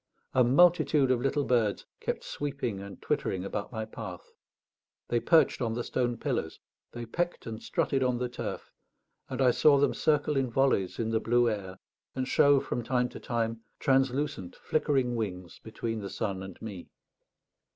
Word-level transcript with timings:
A 0.33 0.43
multitude 0.43 1.11
of 1.11 1.21
little 1.21 1.43
birds 1.43 1.85
kept 1.99 2.23
sweeping 2.23 2.79
and 2.79 2.99
twittering 3.03 3.45
about 3.45 3.71
my 3.71 3.85
path; 3.85 4.31
they 5.09 5.19
perched 5.19 5.61
on 5.61 5.75
the 5.75 5.83
stone 5.83 6.17
pillars, 6.17 6.59
they 6.91 7.05
pecked 7.05 7.45
and 7.45 7.61
strutted 7.61 8.01
on 8.01 8.17
the 8.17 8.27
turf, 8.27 8.71
and 9.29 9.43
I 9.43 9.51
saw 9.51 9.77
them 9.77 9.93
circle 9.93 10.37
in 10.37 10.49
volleys 10.49 10.97
in 10.97 11.11
the 11.11 11.19
blue 11.19 11.47
air, 11.51 11.77
and 12.15 12.27
show, 12.27 12.59
from 12.59 12.81
time 12.83 13.09
to 13.09 13.19
time, 13.19 13.61
translucent 13.79 14.55
flickering 14.55 15.15
wings 15.15 15.59
between 15.63 15.99
the 15.99 16.09
sun 16.09 16.41
and 16.41 16.59
me. 16.63 16.89